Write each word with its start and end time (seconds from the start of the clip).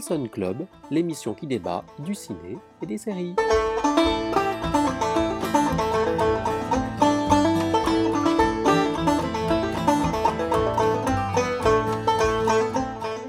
Wilson 0.00 0.28
Club, 0.32 0.66
l'émission 0.90 1.34
qui 1.34 1.46
débat 1.46 1.84
du 1.98 2.14
ciné 2.14 2.56
et 2.80 2.86
des 2.86 2.96
séries. 2.96 3.34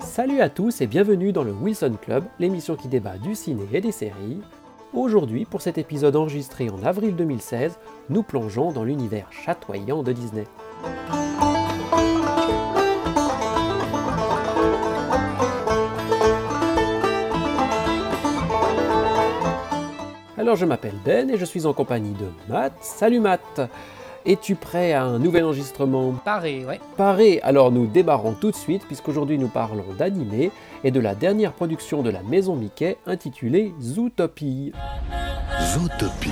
Salut 0.02 0.40
à 0.40 0.48
tous 0.48 0.80
et 0.80 0.88
bienvenue 0.88 1.34
dans 1.34 1.44
le 1.44 1.52
Wilson 1.52 1.98
Club, 2.02 2.24
l'émission 2.40 2.78
qui 2.78 2.88
débat 2.88 3.18
du 3.18 3.36
ciné 3.36 3.64
et 3.74 3.82
des 3.82 3.92
séries. 3.92 4.40
Aujourd'hui, 4.94 5.44
pour 5.44 5.62
cet 5.62 5.78
épisode 5.78 6.16
enregistré 6.16 6.70
en 6.70 6.82
avril 6.84 7.18
2016, 7.18 7.80
nous 8.10 8.24
plongeons 8.24 8.72
dans 8.72 8.86
l'univers 8.86 9.28
chatoyant 9.34 10.04
de 10.04 10.14
Disney. 10.14 10.48
Alors 20.42 20.56
je 20.56 20.66
m'appelle 20.66 20.96
Ben 21.06 21.30
et 21.30 21.38
je 21.38 21.46
suis 21.46 21.68
en 21.68 21.74
compagnie 21.74 22.14
de 22.14 22.26
Matt. 22.52 22.74
Salut 22.82 23.20
Matt 23.20 23.62
Es-tu 24.26 24.56
prêt 24.56 24.92
à 24.92 25.04
un 25.04 25.20
nouvel 25.20 25.44
enregistrement? 25.44 26.14
Paré, 26.26 26.66
ouais. 26.66 26.80
Paré 26.98 27.40
Alors 27.44 27.72
nous 27.72 27.86
démarrons 27.86 28.34
tout 28.34 28.50
de 28.50 28.56
suite 28.56 28.84
puisqu'aujourd'hui 28.88 29.38
nous 29.38 29.50
parlons 29.50 29.86
d'animé 30.00 30.50
et 30.84 30.90
de 30.90 31.00
la 31.00 31.14
dernière 31.14 31.54
production 31.54 32.02
de 32.02 32.10
la 32.10 32.24
maison 32.24 32.56
Mickey 32.56 32.98
intitulée 33.06 33.72
Zootopie. 33.80 34.72
Zootopie, 35.62 36.32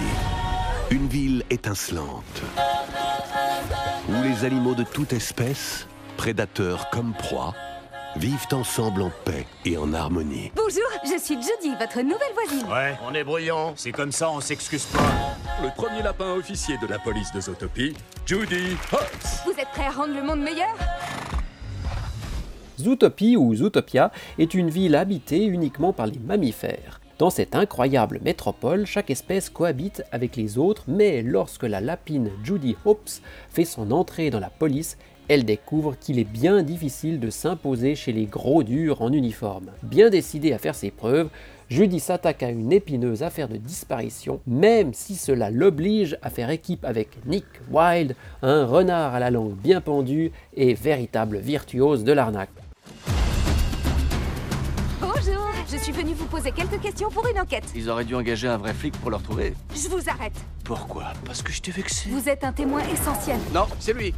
une 0.89 1.05
ville 1.05 1.43
étincelante, 1.51 2.41
où 4.09 4.23
les 4.23 4.43
animaux 4.43 4.73
de 4.73 4.85
toute 4.91 5.13
espèce, 5.13 5.85
prédateurs 6.17 6.89
comme 6.89 7.13
proies, 7.13 7.53
vivent 8.15 8.47
ensemble 8.51 9.01
en 9.03 9.11
paix 9.25 9.45
et 9.65 9.77
en 9.77 9.93
harmonie. 9.93 10.51
Bonjour, 10.55 10.83
je 11.03 11.19
suis 11.19 11.35
Judy, 11.35 11.75
votre 11.79 12.01
nouvelle 12.01 12.33
voisine. 12.33 12.67
Ouais, 12.67 12.97
on 13.07 13.13
est 13.13 13.23
bruyant. 13.23 13.73
C'est 13.75 13.91
comme 13.91 14.11
ça, 14.11 14.31
on 14.31 14.41
s'excuse 14.41 14.85
pas. 14.85 14.99
Le 15.61 15.69
premier 15.75 16.01
lapin 16.01 16.33
officier 16.33 16.77
de 16.77 16.87
la 16.87 16.99
police 16.99 17.31
de 17.33 17.41
Zootopie, 17.41 17.95
Judy 18.25 18.75
Hopps. 18.91 19.43
Vous 19.45 19.51
êtes 19.51 19.69
prêts 19.73 19.85
à 19.85 19.91
rendre 19.91 20.13
le 20.13 20.23
monde 20.23 20.41
meilleur? 20.41 20.75
Zootopie 22.79 23.35
ou 23.35 23.55
Zootopia 23.55 24.11
est 24.37 24.53
une 24.53 24.69
ville 24.69 24.95
habitée 24.95 25.45
uniquement 25.45 25.93
par 25.93 26.07
les 26.07 26.19
mammifères. 26.19 27.01
Dans 27.17 27.29
cette 27.29 27.53
incroyable 27.53 28.21
métropole, 28.23 28.85
chaque 28.85 29.09
espèce 29.09 29.49
cohabite 29.49 30.03
avec 30.13 30.37
les 30.37 30.57
autres, 30.57 30.85
mais 30.87 31.21
lorsque 31.21 31.63
la 31.63 31.81
lapine 31.81 32.31
Judy 32.45 32.77
Hopps 32.85 33.21
fait 33.49 33.65
son 33.65 33.91
entrée 33.91 34.29
dans 34.29 34.39
la 34.39 34.49
police, 34.49 34.97
elle 35.29 35.45
découvre 35.45 35.95
qu'il 35.97 36.17
est 36.17 36.23
bien 36.23 36.63
difficile 36.63 37.19
de 37.19 37.29
s'imposer 37.29 37.93
chez 37.95 38.11
les 38.11 38.25
gros 38.25 38.63
durs 38.63 39.03
en 39.03 39.13
uniforme. 39.13 39.69
Bien 39.83 40.09
décidée 40.09 40.53
à 40.53 40.57
faire 40.57 40.73
ses 40.73 40.89
preuves, 40.89 41.29
Judy 41.69 41.99
s'attaque 41.99 42.41
à 42.41 42.49
une 42.49 42.73
épineuse 42.73 43.21
affaire 43.21 43.47
de 43.47 43.57
disparition, 43.57 44.41
même 44.47 44.91
si 44.95 45.15
cela 45.15 45.51
l'oblige 45.51 46.17
à 46.23 46.31
faire 46.31 46.49
équipe 46.49 46.83
avec 46.83 47.23
Nick 47.27 47.45
Wilde, 47.71 48.15
un 48.41 48.65
renard 48.65 49.13
à 49.13 49.19
la 49.19 49.29
langue 49.29 49.53
bien 49.53 49.81
pendue 49.81 50.31
et 50.55 50.73
véritable 50.73 51.37
virtuose 51.37 52.03
de 52.03 52.11
l'arnaque. 52.11 52.49
Bonjour, 54.99 55.47
je 55.71 55.77
suis 55.77 55.91
venue 55.91 56.13
vous 56.13 56.25
poser 56.25 56.51
quelques 56.51 56.81
questions 56.81 57.11
pour 57.11 57.27
une 57.27 57.39
enquête. 57.39 57.65
Ils 57.75 57.87
auraient 57.87 58.03
dû 58.03 58.15
engager 58.15 58.47
un 58.47 58.57
vrai 58.57 58.73
flic 58.73 58.97
pour 58.97 59.11
le 59.11 59.17
retrouver. 59.17 59.53
Je 59.75 59.89
vous 59.89 60.09
arrête. 60.09 60.33
Pourquoi? 60.63 61.13
Parce 61.23 61.43
que 61.43 61.51
je 61.51 61.61
t'ai 61.61 61.71
vexé. 61.71 62.09
Vous 62.09 62.27
êtes 62.27 62.43
un 62.43 62.51
témoin 62.51 62.81
essentiel. 62.91 63.37
Non, 63.53 63.67
c'est 63.79 63.93
lui. 63.93 64.11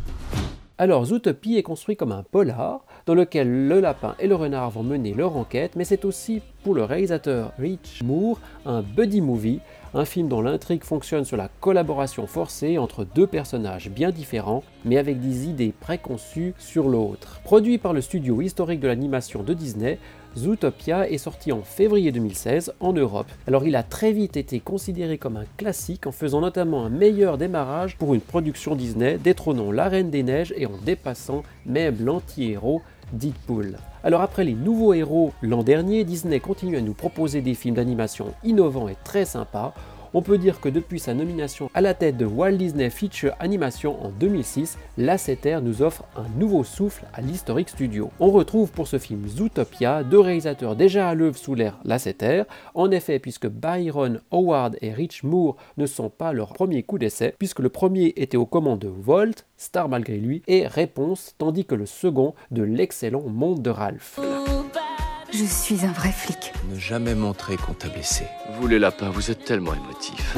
Alors 0.82 1.06
Zootopie 1.06 1.58
est 1.58 1.62
construit 1.62 1.96
comme 1.96 2.12
un 2.12 2.24
polar 2.24 2.84
dans 3.06 3.14
lequel 3.14 3.68
le 3.68 3.80
lapin 3.82 4.16
et 4.20 4.26
le 4.26 4.34
renard 4.34 4.72
vont 4.72 4.82
mener 4.82 5.14
leur 5.14 5.38
enquête, 5.38 5.76
mais 5.76 5.84
c'est 5.84 6.06
aussi 6.06 6.42
pour 6.64 6.74
le 6.74 6.84
réalisateur 6.84 7.52
Rich 7.60 8.02
Moore 8.04 8.40
un 8.66 8.82
buddy 8.82 9.22
movie, 9.22 9.60
un 9.94 10.06
film 10.06 10.28
dont 10.28 10.42
l'intrigue 10.42 10.84
fonctionne 10.84 11.26
sur 11.26 11.38
la 11.38 11.50
collaboration 11.60 12.28
forcée 12.28 12.78
entre 12.78 13.04
deux 13.04 13.28
personnages 13.28 13.90
bien 13.90 14.12
différents, 14.12 14.64
mais 14.86 14.98
avec 14.98 15.20
des 15.20 15.48
idées 15.48 15.74
préconçues 15.80 16.54
sur 16.58 16.88
l'autre. 16.88 17.42
Produit 17.44 17.78
par 17.78 17.94
le 17.94 18.02
studio 18.02 18.42
historique 18.42 18.80
de 18.80 18.88
l'animation 18.88 19.44
de 19.44 19.54
Disney, 19.54 20.00
Zootopia 20.38 21.10
est 21.10 21.18
sorti 21.18 21.52
en 21.52 21.62
février 21.62 22.12
2016 22.12 22.74
en 22.80 22.94
Europe. 22.94 23.28
Alors 23.48 23.66
il 23.66 23.76
a 23.76 23.84
très 23.84 24.14
vite 24.14 24.38
été 24.38 24.62
considéré 24.62 25.18
comme 25.18 25.36
un 25.36 25.46
classique 25.58 26.08
en 26.08 26.14
faisant 26.14 26.40
notamment 26.40 26.86
un 26.86 26.90
meilleur 26.90 27.38
démarrage 27.38 27.98
pour 27.98 28.14
une 28.14 28.22
production 28.22 28.76
Disney, 28.76 29.18
détrônant 29.18 29.72
La 29.72 29.90
Reine 29.90 30.10
des 30.10 30.24
Neiges 30.24 30.54
et 30.56 30.66
en 30.66 30.78
dépassant 30.86 31.44
même 31.66 31.98
l'anti-héros 32.00 32.82
Deadpool. 33.12 33.78
Alors 34.04 34.22
après 34.22 34.44
les 34.44 34.54
nouveaux 34.56 34.94
héros 34.94 35.32
l'an 35.44 35.62
dernier, 35.62 36.04
Disney 36.04 36.40
continue 36.40 36.78
à 36.78 36.82
nous 36.82 36.94
proposer 36.94 37.42
des 37.42 37.54
films 37.54 37.76
d'animation 37.76 38.34
innovants 38.44 38.88
et 38.88 38.98
très 39.04 39.26
sympas. 39.26 39.76
On 40.14 40.22
peut 40.22 40.38
dire 40.38 40.60
que 40.60 40.68
depuis 40.68 41.00
sa 41.00 41.14
nomination 41.14 41.70
à 41.74 41.80
la 41.80 41.94
tête 41.94 42.18
de 42.18 42.26
Walt 42.26 42.58
Disney 42.58 42.90
Feature 42.90 43.34
Animation 43.40 44.04
en 44.04 44.10
2006, 44.10 44.78
Lasseter 44.98 45.60
nous 45.62 45.82
offre 45.82 46.04
un 46.18 46.28
nouveau 46.38 46.66
souffle 46.66 47.06
à 47.14 47.22
l'historique 47.22 47.70
studio. 47.70 48.12
On 48.20 48.30
retrouve 48.30 48.72
pour 48.72 48.88
ce 48.88 48.98
film 48.98 49.26
Zootopia 49.28 50.04
deux 50.04 50.20
réalisateurs 50.20 50.76
déjà 50.76 51.08
à 51.08 51.16
l'œuvre 51.16 51.38
sous 51.38 51.56
l'ère 51.56 51.78
Lasseter. 51.86 52.44
En 52.74 52.92
effet, 52.92 53.20
puisque 53.20 53.48
Byron 53.48 54.20
Howard 54.32 54.78
et 54.82 54.92
Rich 54.92 55.24
Moore 55.24 55.56
ne 55.78 55.86
sont 55.86 56.10
pas 56.10 56.34
leur 56.34 56.52
premier 56.52 56.84
coup 56.84 56.98
d'essai, 56.98 57.34
puisque 57.40 57.60
le 57.60 57.70
premier 57.70 58.14
était 58.18 58.38
aux 58.38 58.46
commandes 58.46 58.80
de 58.80 58.90
Walt, 58.90 59.46
star 59.56 59.88
malgré 59.88 60.18
lui, 60.18 60.42
et 60.48 60.68
Réponse, 60.68 61.36
tandis 61.38 61.64
que 61.64 61.76
le 61.76 61.86
second 61.86 62.34
de 62.52 62.64
l'excellent 62.64 63.24
Monde 63.28 63.62
de 63.62 63.70
Ralph. 63.70 64.20
Je 65.34 65.46
suis 65.46 65.86
un 65.86 65.92
vrai 65.94 66.12
flic. 66.12 66.52
Ne 66.70 66.78
jamais 66.78 67.16
montrer 67.16 67.56
qu'on 67.56 67.74
t'a 67.74 67.88
blessé. 67.88 68.26
Vous 68.60 68.68
les 68.68 68.80
lapins, 68.80 69.10
vous 69.10 69.32
êtes 69.32 69.46
tellement 69.46 69.74
émotifs. 69.74 70.36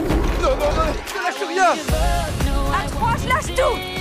À 2.77 2.89
trois, 2.89 3.15
je 3.17 3.27
lâche 3.27 3.55
tout 3.55 3.92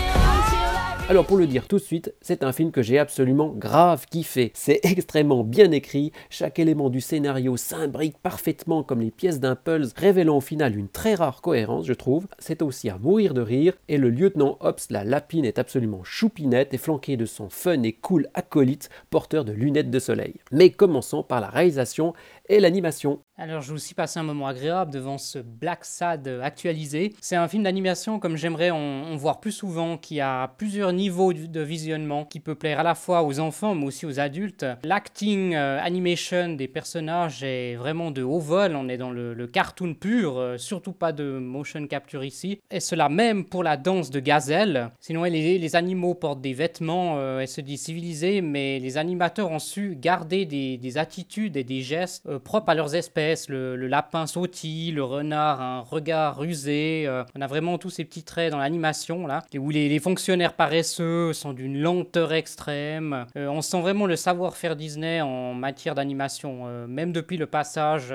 Alors 1.09 1.27
pour 1.27 1.37
le 1.37 1.49
dire 1.49 1.67
tout 1.67 1.77
de 1.77 1.83
suite, 1.83 2.15
c'est 2.23 2.45
un 2.45 2.53
film 2.53 2.71
que 2.71 2.81
j'ai 2.81 2.99
absolument 2.99 3.49
grave 3.49 4.07
kiffé. 4.09 4.53
C'est 4.55 4.81
extrêmement 4.85 5.43
bien 5.43 5.71
écrit, 5.73 6.13
chaque 6.31 6.61
élément 6.61 6.91
du 6.91 7.01
scénario 7.01 7.57
s'imbrique 7.57 8.17
parfaitement 8.19 8.83
comme 8.85 9.01
les 9.01 9.11
pièces 9.11 9.41
d'un 9.41 9.57
pulse, 9.57 9.93
révélant 9.97 10.37
au 10.37 10.41
final 10.41 10.79
une 10.79 10.89
très 10.89 11.15
rare 11.15 11.43
cohérence, 11.43 11.87
je 11.87 11.93
trouve. 11.93 12.29
C'est 12.39 12.63
aussi 12.63 12.89
à 12.89 12.99
mourir 12.99 13.35
de 13.35 13.41
rire, 13.41 13.75
et 13.89 13.99
le 13.99 14.11
lieutenant 14.11 14.57
Hobbs, 14.61 14.91
la 14.91 15.03
lapine, 15.03 15.45
est 15.45 15.59
absolument 15.59 16.05
choupinette 16.05 16.73
et 16.73 16.79
flanqué 16.79 17.17
de 17.17 17.27
son 17.27 17.51
fun 17.51 17.83
et 17.83 17.93
cool 17.93 18.29
acolyte, 18.35 18.89
porteur 19.11 19.45
de 19.45 19.53
lunettes 19.53 19.91
de 19.91 19.99
soleil. 19.99 20.37
Mais 20.53 20.71
commençons 20.71 21.25
par 21.25 21.41
la 21.41 21.49
réalisation 21.49 22.15
l'animation. 22.61 23.21
Alors, 23.37 23.61
je 23.61 23.73
vous 23.73 23.79
suis 23.79 23.95
passé 23.95 24.21
un 24.21 24.23
moment 24.23 24.47
agréable 24.47 24.93
devant 24.93 25.19
ce 25.19 25.39
Black 25.39 25.85
Sad 25.85 26.29
actualisé. 26.43 27.13
C'est 27.21 27.35
un 27.35 27.49
film 27.49 27.63
d'animation 27.63 28.19
comme 28.19 28.37
j'aimerais 28.37 28.71
en, 28.71 29.17
voir 29.17 29.41
plus 29.41 29.53
souvent, 29.53 29.97
qui 29.97 30.21
a 30.21 30.49
plusieurs 30.59 30.93
niveaux 30.93 31.33
de 31.33 31.61
visionnement, 31.61 32.25
qui 32.25 32.41
peut 32.41 32.55
plaire 32.55 32.81
à 32.81 32.83
la 32.83 32.95
fois 32.95 33.23
aux 33.23 33.41
enfants 33.41 33.75
mais 33.75 33.87
aussi 33.87 34.07
aux 34.07 34.21
adultes. 34.21 34.67
L'acting 34.85 35.55
euh, 35.55 35.81
animation 35.83 36.51
des 36.51 36.69
personnages 36.69 37.43
est 37.43 37.75
vraiment 37.75 38.11
de 38.11 38.23
haut 38.23 38.39
vol. 38.39 38.77
On 38.77 38.89
est 38.89 38.99
dans 38.99 39.11
le, 39.11 39.47
cartoon 39.47 39.95
pur, 39.95 40.39
euh, 40.39 40.57
surtout 40.57 40.93
pas 40.93 41.13
de 41.13 41.39
motion 41.39 41.87
capture 41.87 42.25
ici. 42.25 42.61
Et 42.71 42.81
cela 42.81 43.09
même 43.09 43.45
pour 43.45 43.63
la 43.63 43.77
danse 43.77 44.11
de 44.11 44.21
gazelle. 44.21 44.91
Sinon, 45.01 45.25
les, 45.25 45.59
les 45.59 45.77
animaux 45.77 46.15
portent 46.15 46.41
des 46.41 46.55
vêtements 46.55 47.17
euh, 47.17 47.41
et 47.41 47.47
se 47.47 47.61
disent 47.61 47.83
civilisés, 47.83 48.41
mais 48.41 48.79
les 48.79 48.99
animateurs 48.99 49.51
ont 49.51 49.59
su 49.59 49.97
garder 49.99 50.45
des, 50.47 50.77
des 50.77 50.99
attitudes 50.99 51.57
et 51.57 51.65
des 51.65 51.81
gestes 51.81 52.27
euh, 52.27 52.39
propres 52.43 52.71
à 52.71 52.75
leurs 52.75 52.95
espèces. 52.95 53.49
Le, 53.49 53.77
lapin 53.87 54.27
sautille, 54.27 54.93
le 54.93 55.05
renard 55.05 55.61
a 55.61 55.79
un 55.79 55.81
regard 55.81 56.39
rusé. 56.39 57.05
euh, 57.07 57.25
on 57.37 57.41
a 57.41 57.47
vraiment 57.47 57.79
tous 57.79 57.91
ces 57.91 58.05
petits 58.05 58.23
traits 58.23 58.51
dans 58.51 58.59
l'animation 58.59 59.27
là, 59.27 59.43
où 59.59 59.71
les, 59.71 59.99
fonctionnaires 59.99 60.55
paresseux 60.55 61.33
sont 61.33 61.53
d'une 61.53 61.81
lenteur 61.81 62.33
extrême. 62.33 63.27
Euh, 63.37 63.49
on 63.49 63.63
sent 63.63 63.81
vraiment 63.81 64.07
le 64.07 64.17
savoir-faire 64.17 64.77
Disney 64.77 65.21
en 65.21 65.55
matière 65.55 65.95
d'animation. 65.95 66.63
Euh, 66.67 66.87
même 66.87 67.13
depuis 67.13 67.37
le 67.37 67.47
passage 67.47 68.13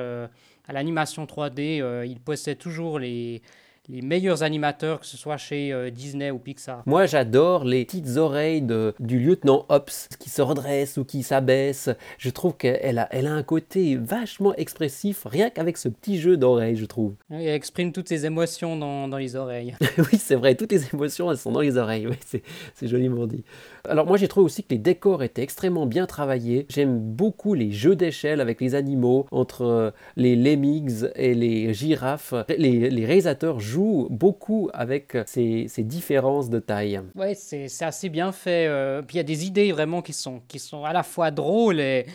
à 0.68 0.74
l'animation 0.74 1.26
3D, 1.26 1.82
euh, 1.82 2.06
il 2.06 2.20
possède 2.20 2.58
toujours 2.58 3.00
les 3.00 3.42
les 3.90 4.02
meilleurs 4.02 4.44
animateurs, 4.44 5.00
que 5.00 5.06
ce 5.06 5.16
soit 5.18 5.38
chez 5.38 5.72
euh, 5.72 5.90
Disney 5.90 6.30
ou 6.32 6.40
Pixar. 6.40 6.84
Moi 6.86 7.06
j'adore 7.06 7.64
les 7.64 7.86
petites 7.86 8.18
oreilles 8.18 8.62
de- 8.62 8.94
du 9.00 9.20
lieutenant 9.20 9.66
Hobbs 9.70 10.10
qui 10.20 10.30
se 10.30 10.42
redresse 10.42 10.98
ou 10.98 11.06
qui 11.06 11.24
s'abaisse. 11.24 11.90
Je 12.18 12.30
trouve 12.30 12.56
qu'elle 12.58 13.00
a, 13.00 13.08
elle 13.12 13.28
a 13.28 13.34
un 13.34 13.44
côté 13.44 13.96
vachement 13.96 14.54
expressif 14.56 15.24
rien 15.26 15.50
qu'avec 15.50 15.78
ce 15.78 15.88
petit 15.88 16.20
jeu 16.20 16.36
d'oreilles, 16.38 16.76
je 16.76 16.86
trouve. 16.86 17.14
Il 17.30 17.48
exprime 17.48 17.92
toutes 17.94 18.10
ses 18.10 18.26
émotions 18.26 18.76
dans, 18.76 19.08
dans 19.08 19.18
les 19.18 19.36
oreilles. 19.38 19.76
oui, 20.00 20.18
c'est 20.18 20.36
vrai, 20.36 20.56
toutes 20.56 20.72
les 20.72 20.94
émotions, 20.94 21.32
elles 21.32 21.38
sont 21.38 21.52
dans 21.52 21.62
les 21.62 21.78
oreilles. 21.78 22.08
C'est, 22.26 22.44
c'est 22.76 22.88
joliment 22.88 23.26
dit. 23.26 23.44
Alors, 23.88 24.06
moi, 24.06 24.18
j'ai 24.18 24.28
trouvé 24.28 24.46
aussi 24.46 24.64
que 24.64 24.70
les 24.74 24.78
décors 24.80 25.24
étaient 25.24 25.44
extrêmement 25.44 25.86
bien 25.86 26.06
travaillés. 26.08 26.66
J'aime 26.70 27.00
beaucoup 27.00 27.54
les 27.54 27.72
jeux 27.72 27.96
d'échelle 27.96 28.42
avec 28.42 28.60
les 28.60 28.76
animaux, 28.76 29.26
entre 29.32 29.62
euh, 29.62 29.92
les 30.18 30.36
lemmings 30.36 31.06
et 31.16 31.34
les 31.34 31.74
girafes. 31.74 32.34
Les, 32.50 32.90
les 32.90 33.06
réalisateurs 33.06 33.60
jouent 33.62 33.77
joue 33.78 34.08
beaucoup 34.10 34.70
avec 34.74 35.16
ces, 35.28 35.68
différences 35.80 36.50
de 36.50 36.60
taille. 36.60 37.00
Ouais, 37.16 37.36
c'est 37.36 37.68
assez 37.82 38.10
bien 38.10 38.32
fait. 38.32 38.66
Euh, 38.68 39.04
puis 39.04 39.16
il 39.16 39.18
y 39.18 39.20
a 39.20 39.24
des 39.24 39.46
idées 39.46 39.72
vraiment 39.72 40.02
qui 40.02 40.14
sont, 40.14 40.42
qui 40.48 40.58
sont 40.58 40.84
à 40.84 40.94
la 40.94 41.04
fois 41.04 41.30
drôles 41.30 41.80
et, 41.80 42.06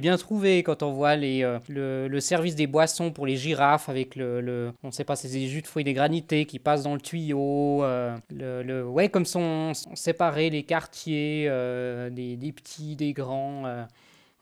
bien 0.00 0.16
trouvées 0.16 0.62
quand 0.62 0.82
on 0.82 0.90
voit 0.90 1.16
les, 1.16 1.44
euh, 1.44 2.08
le, 2.08 2.20
service 2.20 2.56
des 2.56 2.66
boissons 2.66 3.12
pour 3.12 3.26
les 3.26 3.36
girafes 3.36 3.88
avec 3.90 4.16
le, 4.16 4.72
on 4.82 4.86
ne 4.88 4.92
sait 4.92 5.04
pas, 5.04 5.16
c'est 5.16 5.28
des 5.28 5.46
jus 5.46 5.60
de 5.62 5.66
fruits 5.66 5.84
dégranités 5.84 6.46
qui 6.46 6.58
passent 6.58 6.82
dans 6.82 6.94
le 6.94 7.00
tuyau. 7.00 7.84
Euh, 7.84 8.16
le, 8.30 8.82
ouais, 8.84 9.08
comme 9.08 9.26
sont, 9.26 9.72
séparés 9.94 10.50
les 10.50 10.64
quartiers, 10.64 11.48
des, 12.10 12.36
des, 12.36 12.52
petits, 12.52 12.96
des 12.96 13.12
grands. 13.12 13.64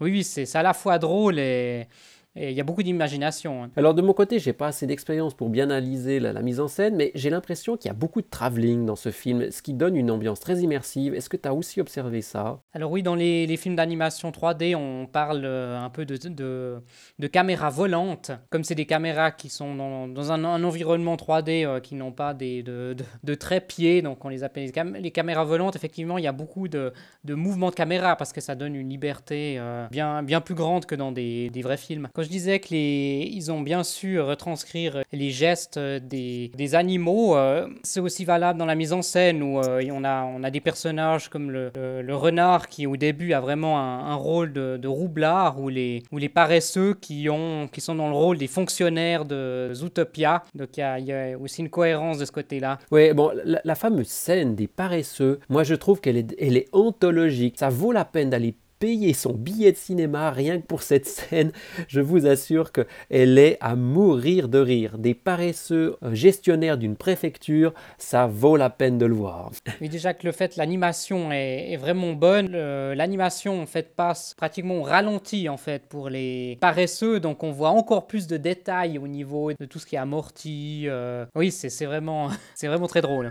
oui, 0.01 0.13
oui, 0.13 0.25
c'est 0.25 0.57
à 0.57 0.63
la 0.63 0.73
fois 0.73 0.99
drôle 0.99 1.39
et 1.39 1.89
et 2.37 2.51
il 2.51 2.57
y 2.57 2.61
a 2.61 2.65
beaucoup 2.65 2.83
d'imagination. 2.85 3.65
Hein. 3.65 3.71
Alors 3.77 3.93
de 3.93 4.03
mon 4.03 4.13
côté, 4.13 4.39
j'ai 4.39 4.53
pas 4.53 4.69
assez 4.69 4.87
d'expérience 4.87 5.35
pour 5.35 5.49
bien 5.49 5.65
analyser 5.65 6.21
la, 6.21 6.41
mise 6.43 6.61
en 6.61 6.69
scène, 6.69 6.95
mais 6.95 7.11
j'ai 7.15 7.29
l'impression 7.29 7.77
qu'il 7.77 7.89
y 7.89 7.91
a 7.91 7.95
beaucoup 7.95 8.23
de 8.23 8.29
travelling 8.29 8.87
dans 8.87 8.95
ce 8.95 9.11
film, 9.11 9.51
ce 9.51 9.63
qui 9.63 9.75
donne 9.75 9.97
une 9.97 10.11
ambiance 10.11 10.39
très 10.39 10.59
immersive. 10.61 11.15
Est-ce 11.15 11.29
que 11.29 11.37
tu 11.37 11.49
as 11.49 11.55
aussi 11.55 11.81
observé 11.81 12.23
ça? 12.23 12.61
Alors 12.73 12.93
oui, 12.93 13.03
dans 13.03 13.17
les, 13.17 13.47
les 13.47 13.57
films 13.57 13.75
d'animation 13.75 14.31
3D, 14.31 14.77
on 14.77 15.07
parle 15.07 15.43
euh, 15.45 15.79
un 15.81 15.91
peu 15.91 16.05
de, 16.05 16.17
de, 16.29 16.81
de 17.19 17.27
caméras 17.27 17.71
volantes, 17.71 18.31
comme 18.49 18.63
c'est 18.63 18.77
des 18.77 18.87
caméras 18.87 19.33
qui 19.33 19.49
sont 19.49 19.75
dans, 19.75 20.07
dans 20.07 20.31
un, 20.31 20.45
environnement 20.63 21.17
3D 21.17 21.67
euh, 21.67 21.81
qui 21.81 21.97
n'ont 21.97 22.13
pas 22.13 22.33
des, 22.33 22.63
de, 22.63 22.95
de, 23.25 23.35
trépieds, 23.35 24.03
donc 24.03 24.25
on 24.25 24.29
les 24.29 24.45
appelle 24.45 24.71
les, 25.01 25.11
caméras 25.11 25.45
volantes. 25.45 25.75
Effectivement, 25.75 26.17
il 26.17 26.25
y 26.25 26.29
a 26.29 26.33
beaucoup 26.33 26.69
de, 26.69 26.93
de 27.25 27.35
mouvements 27.35 27.71
de 27.71 27.75
caméra 27.75 28.15
parce 28.15 28.33
que 28.33 28.41
ça 28.41 28.55
donne 28.55 28.77
une 28.77 28.89
liberté 28.89 29.57
euh, 29.59 29.89
bien, 29.91 30.23
bien 30.23 30.41
plus 30.41 30.55
grande 30.55 30.87
que 30.87 30.95
dans 30.95 31.11
des, 31.11 31.51
des 31.51 31.63
vrais 31.63 31.77
films 31.77 32.09
je 32.23 32.29
disais 32.29 32.59
que 32.59 32.69
les, 32.71 33.31
ils 33.33 33.51
ont 33.53 33.61
bien 33.61 33.83
su 33.85 34.21
retranscrire 34.21 35.03
les 35.13 35.31
gestes 35.31 35.79
des, 35.79 36.75
animaux, 36.75 37.37
euh, 37.37 37.67
c'est 37.83 38.01
aussi 38.01 38.25
valable 38.25 38.59
dans 38.59 38.67
la 38.67 38.75
mise 38.75 38.93
en 38.93 39.03
scène 39.03 39.43
où 39.43 39.59
euh, 39.59 39.83
on, 39.93 40.05
a, 40.05 40.51
des 40.51 40.61
personnages 40.61 41.29
comme 41.29 41.51
le, 41.51 41.71
renard 42.15 42.69
qui 42.69 42.87
au 42.87 42.97
début 42.97 43.33
a 43.33 43.41
vraiment 43.41 43.79
un, 43.79 44.15
rôle 44.15 44.53
de, 44.53 44.87
roublard 44.87 45.61
ou 45.61 45.69
les, 45.69 46.03
ou 46.13 46.19
les 46.19 46.29
paresseux 46.29 46.95
qui, 47.01 47.29
ont, 47.31 47.69
qui 47.69 47.81
sont 47.81 47.95
dans 47.95 48.09
le 48.09 48.15
rôle 48.15 48.39
des 48.39 48.47
fonctionnaires 48.47 49.25
de 49.25 49.71
Zootopia. 49.73 50.43
Donc 50.55 50.77
il 50.77 51.05
y, 51.05 51.13
a 51.13 51.39
aussi 51.39 51.63
une 51.63 51.71
cohérence 51.71 52.19
de 52.19 52.25
ce 52.25 52.33
côté-là. 52.33 52.79
Oui, 52.91 53.13
bon, 53.13 53.33
la, 53.45 53.61
la 53.65 53.75
fameuse 53.75 54.09
scène 54.09 54.55
des 54.55 54.67
paresseux, 54.67 55.41
moi 55.49 55.65
je 55.65 55.75
trouve 55.75 56.01
qu'elle 56.01 56.17
est, 56.17 56.35
elle 56.39 56.57
est 56.57 56.69
ontologique. 56.73 57.59
Ça 57.59 57.69
vaut 57.69 57.93
la 57.93 58.05
peine 58.05 58.31
d'aller 58.31 58.55
payer 58.81 59.13
son 59.13 59.35
billet 59.35 59.73
de 59.73 59.77
cinéma 59.77 60.31
rien 60.31 60.59
que 60.59 60.67
pour 60.67 60.83
cette 60.83 61.07
scène. 61.07 61.53
Je 61.87 62.01
vous 62.01 62.27
assure 62.27 62.73
qu'elle 62.73 63.39
est 63.39 63.59
à 63.61 63.77
mourir 63.77 64.49
de 64.49 64.59
rire. 64.59 64.99
Des 64.99 65.15
paresseux 65.15 65.97
gestionnaires 66.13 66.79
d'une 66.79 66.97
préfecture, 66.97 67.75
ça 67.99 68.27
vaut 68.27 68.57
la 68.57 68.71
peine 68.71 68.97
de 68.97 69.05
le 69.05 69.15
voir. 69.15 69.51
Oui, 69.83 69.91
déjà 69.91 70.15
que 70.15 70.27
le 70.27 70.33
fait, 70.33 70.57
l'animation 70.57 71.31
est, 71.31 71.77
vraiment 71.77 72.15
bonne. 72.15 72.53
L'animation, 72.53 73.63
en 73.63 73.67
fait, 73.67 73.95
passe 73.95 74.35
pratiquement 74.35 74.79
au 74.79 74.83
ralenti, 74.83 75.49
en 75.51 75.59
fait, 75.59 75.83
pour 75.87 76.09
les 76.09 76.57
paresseux. 76.61 77.21
Donc, 77.21 77.43
on 77.43 77.53
voit 77.53 77.71
encore 77.71 78.07
plus 78.07 78.27
de 78.27 78.39
détails 78.39 78.99
au 78.99 79.07
niveau 79.07 79.53
de 79.53 79.67
tout 79.67 79.79
ce 79.79 79.85
qui 79.85 79.97
est 79.97 79.99
amorti. 79.99 80.85
Euh. 80.87 81.27
Oui, 81.35 81.51
c'est 81.51 81.85
vraiment, 81.85 82.31
vraiment 82.63 82.87
très 82.87 83.03
drôle. 83.03 83.31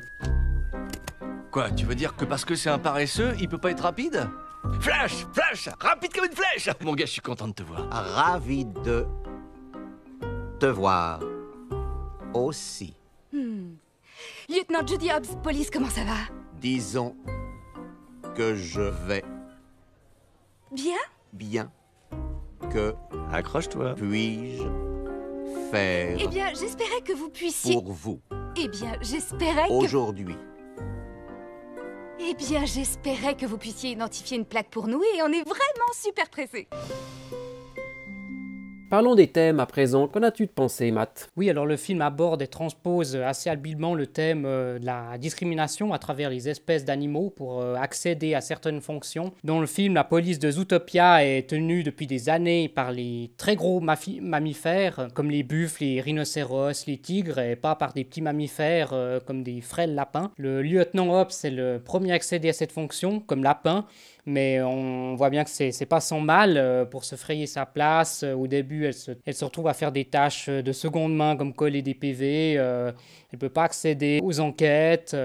Quoi, 1.52 1.72
tu 1.72 1.88
veux 1.88 1.96
dire 1.96 2.16
que 2.16 2.26
parce 2.26 2.46
que 2.46 2.54
c'est 2.54 2.70
un 2.70 2.78
paresseux, 2.78 3.34
il 3.40 3.50
peut 3.50 3.58
pas 3.58 3.72
être 3.72 3.82
rapide? 3.82 4.30
Flash 4.82 5.26
Flash 5.34 5.70
Rapide 5.80 6.14
comme 6.14 6.26
une 6.26 6.36
flèche 6.36 6.70
Mon 6.82 6.94
gars, 6.94 7.06
je 7.06 7.12
suis 7.12 7.22
content 7.22 7.48
de 7.48 7.54
te 7.54 7.64
voir. 7.64 7.88
Ravi 7.90 8.66
de 8.66 9.06
te 10.60 10.66
voir 10.66 11.20
aussi. 12.34 12.94
Hmm. 13.34 13.76
Lieutenant 14.50 14.86
Judy 14.86 15.10
Hobbs, 15.12 15.42
police, 15.42 15.70
comment 15.72 15.90
ça 15.90 16.04
va? 16.04 16.16
Disons 16.60 17.16
que 18.36 18.56
je 18.56 18.82
vais 18.82 19.24
Bien? 20.72 20.98
bien. 21.34 21.72
Que 22.72 22.94
Accroche-toi. 23.32 23.96
puis-je 23.96 24.64
faire 25.72 26.18
Eh 26.20 26.28
bien, 26.28 26.48
j'espérais 26.50 27.02
que 27.04 27.14
vous 27.14 27.30
puissiez... 27.30 27.74
pour 27.74 27.92
vous 27.94 28.20
Eh 28.58 28.68
bien, 28.68 28.92
j'espérais 29.02 29.68
que... 29.68 29.74
aujourd'hui 29.74 30.36
Eh 32.22 32.34
bien, 32.34 32.66
j'espérais 32.66 33.36
que 33.36 33.46
vous 33.46 33.58
puissiez 33.58 33.92
identifier 33.92 34.38
une 34.38 34.46
plaque 34.46 34.70
pour 34.70 34.88
nous 34.88 35.02
et 35.16 35.22
on 35.24 35.28
est 35.28 35.44
vraiment 35.44 35.94
super 35.94 36.30
pressés. 36.30 36.68
Parlons 38.90 39.14
des 39.14 39.28
thèmes 39.28 39.60
à 39.60 39.68
présent. 39.68 40.08
Qu'en 40.08 40.24
as-tu 40.24 40.48
de 40.48 40.52
pensé, 40.52 40.90
Matt? 40.90 41.30
Oui, 41.38 41.48
alors 41.48 41.68
le 41.68 41.78
film 41.78 42.02
aborde 42.02 42.42
et 42.42 42.48
transpose 42.48 43.16
assez 43.16 43.48
habilement 43.48 43.94
le 43.94 44.08
thème 44.08 44.46
euh, 44.48 44.80
de 44.80 44.86
la 44.88 45.20
discrimination 45.20 45.94
à 45.94 46.00
travers 46.00 46.32
les 46.32 46.50
espèces 46.50 46.86
d'animaux 46.86 47.30
pour 47.30 47.62
euh, 47.62 47.76
accéder 47.76 48.34
à 48.34 48.42
certaines 48.42 48.82
fonctions. 48.82 49.32
Dans 49.44 49.60
le 49.60 49.68
film, 49.68 49.94
la 49.94 50.04
police 50.04 50.40
de 50.40 50.50
Zootopia 50.50 51.24
est 51.24 51.48
tenue 51.48 51.84
depuis 51.84 52.08
des 52.08 52.30
années 52.30 52.68
par 52.68 52.92
les 52.92 53.30
très 53.38 53.56
gros 53.56 53.80
mammifères, 53.80 55.10
comme 55.14 55.30
les 55.30 55.44
buffles, 55.44 55.84
les 55.84 56.02
rhinocéros, 56.02 56.88
les 56.88 56.98
tigres, 56.98 57.38
et 57.38 57.56
pas 57.56 57.76
par 57.76 57.94
des 57.94 58.04
petits 58.04 58.24
mammifères 58.24 58.90
euh, 58.94 59.20
comme 59.20 59.44
des 59.44 59.62
frêles 59.62 59.94
lapins. 59.94 60.32
Le 60.38 60.64
lieutenant 60.64 61.14
Hobbs 61.14 61.44
est 61.44 61.52
le 61.52 61.80
premier 61.80 62.14
à 62.14 62.16
accéder 62.16 62.50
à 62.50 62.54
cette 62.54 62.72
fonction, 62.72 63.20
comme 63.20 63.44
lapin, 63.44 63.86
mais 64.30 64.62
on 64.62 65.16
voit 65.16 65.30
bien 65.30 65.44
que 65.44 65.50
c'est 65.50 65.86
pas 65.86 66.00
sans 66.00 66.20
mal 66.20 66.56
euh, 66.56 66.86
pour 66.86 67.04
se 67.04 67.16
frayer 67.16 67.48
sa 67.48 67.66
place. 67.66 68.24
Euh, 68.24 68.34
au 68.34 68.48
début, 68.48 68.86
elle 68.86 68.94
se, 68.94 69.12
elle 69.26 69.34
se, 69.34 69.44
retrouve 69.44 69.68
à 69.68 69.74
faire 69.74 69.92
des 69.92 70.06
tâches 70.06 70.50
de 70.50 70.72
seconde 70.72 71.16
main 71.16 71.36
comme 71.36 71.54
coller 71.54 71.82
des 71.82 71.96
PV. 71.96 72.56
Euh, 72.58 72.92
elle 73.34 73.40
peut 73.40 73.50
pas 73.50 73.64
accéder 73.64 74.20
aux 74.22 74.40
enquêtes. 74.40 75.16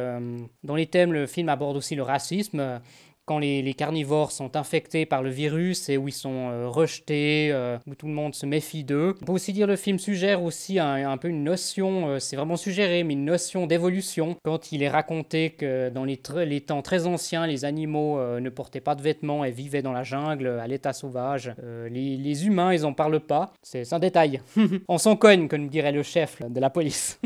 Dans 0.63 0.75
les 0.75 0.87
thèmes, 0.87 1.13
le 1.13 1.27
film 1.27 1.49
aborde 1.49 1.77
aussi 1.77 1.95
le 1.95 2.03
racisme 2.03 2.81
quand 3.27 3.39
les, 3.39 3.75
carnivores 3.75 4.31
sont 4.31 4.57
infectés 4.57 5.07
par 5.07 5.23
le 5.23 5.31
virus 5.31 5.89
et 5.89 5.97
où 5.97 6.09
ils 6.09 6.13
sont 6.13 6.51
euh, 6.51 6.69
rejetés, 6.69 7.51
euh, 7.53 7.79
où 7.87 7.95
tout 7.95 8.07
le 8.07 8.13
monde 8.13 8.35
se 8.35 8.47
méfie 8.47 8.85
d'eux. 8.85 9.15
On 9.23 9.25
peut 9.25 9.33
aussi 9.33 9.53
dire 9.53 9.67
le 9.67 9.77
film 9.77 9.99
suggère 9.99 10.43
aussi 10.43 10.79
un, 10.79 11.17
peu 11.17 11.29
une 11.29 11.43
notion, 11.43 12.09
euh, 12.09 12.19
c'est 12.19 12.37
vraiment 12.37 12.57
suggéré, 12.57 13.03
mais 13.03 13.15
une 13.15 13.25
notion 13.25 13.67
d'évolution. 13.67 14.37
Quand 14.45 14.73
il 14.73 14.83
est 14.83 14.89
raconté 14.89 15.51
que 15.51 15.89
dans 15.89 16.05
les, 16.05 16.21
les 16.47 16.61
temps 16.61 16.83
très 16.83 17.07
anciens, 17.07 17.47
les 17.47 17.65
animaux 17.65 18.19
ne 18.41 18.51
portaient 18.51 18.81
pas 18.81 18.95
de 18.95 19.03
vêtements 19.03 19.45
et 19.45 19.51
vivaient 19.51 19.83
dans 19.83 19.93
la 19.93 20.03
jungle 20.03 20.47
à 20.47 20.67
l'état 20.67 20.93
sauvage, 20.93 21.55
les, 21.91 22.17
les, 22.17 22.47
humains, 22.47 22.73
ils 22.73 22.83
n'en 22.83 22.93
parlent 22.93 23.21
pas. 23.21 23.53
C'est 23.63 23.93
un 23.93 23.99
détail. 23.99 24.41
On 24.89 24.99
s'en 24.99 25.17
cogne, 25.17 25.49
comme 25.49 25.69
dirait 25.69 25.93
le 25.93 26.03
chef 26.03 26.43
de 26.43 26.61
la 26.61 26.71
police. 26.71 27.21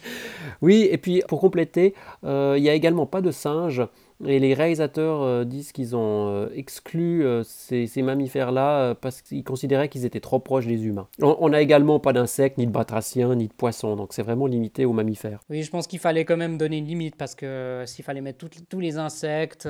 oui, 0.62 0.88
et 0.90 0.98
puis 0.98 1.22
pour 1.28 1.40
compléter, 1.40 1.94
il 2.24 2.60
n'y 2.60 2.68
a 2.68 2.74
également 2.74 3.06
pas 3.06 3.20
de 3.20 3.30
singes. 3.30 3.82
Et 4.26 4.38
les 4.38 4.54
réalisateurs 4.54 5.22
euh, 5.22 5.44
disent 5.44 5.72
qu'ils 5.72 5.96
ont 5.96 6.28
euh, 6.28 6.48
exclu 6.54 7.24
euh, 7.24 7.42
ces, 7.44 7.88
mammifères-là 8.02 8.94
parce 8.94 9.22
qu'ils 9.22 9.44
considéraient 9.44 9.88
qu'ils 9.88 10.04
étaient 10.04 10.20
trop 10.20 10.38
proches 10.38 10.66
des 10.66 10.84
humains. 10.86 11.08
On 11.20 11.48
n'a 11.48 11.60
également 11.60 12.00
pas 12.00 12.12
d'insectes, 12.12 12.58
ni 12.58 12.66
de 12.66 12.72
batraciens, 12.72 13.34
ni 13.34 13.48
de 13.48 13.52
poissons, 13.52 13.96
donc 13.96 14.12
c'est 14.12 14.22
vraiment 14.22 14.46
limité 14.46 14.84
aux 14.84 14.92
mammifères. 14.92 15.40
Oui, 15.50 15.62
je 15.62 15.70
pense 15.70 15.86
qu'il 15.86 15.98
fallait 15.98 16.24
quand 16.24 16.36
même 16.36 16.58
donner 16.58 16.78
une 16.78 16.86
limite 16.86 17.16
parce 17.16 17.34
que 17.34 17.84
s'il 17.86 18.04
fallait 18.04 18.20
mettre 18.20 18.44
tous 18.68 18.80
les 18.80 18.98
insectes, 18.98 19.68